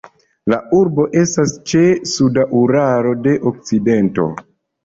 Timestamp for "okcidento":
3.53-4.27